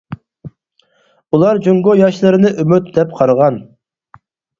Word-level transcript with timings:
ئۇلار 1.37 1.59
جۇڭگو 1.67 1.95
ياشلىرىنى 1.99 2.53
ئۈمىد 2.63 2.89
دەپ 2.97 3.13
قارىغان. 3.21 3.61